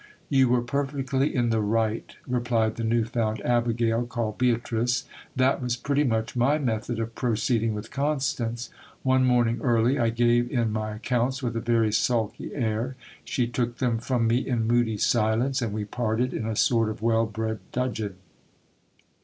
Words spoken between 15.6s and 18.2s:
and we parted in a sort of well bred dudgeon.